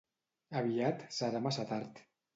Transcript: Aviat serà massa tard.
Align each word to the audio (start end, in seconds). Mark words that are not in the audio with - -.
Aviat 0.61 1.05
serà 1.19 1.43
massa 1.49 1.71
tard. 1.75 2.05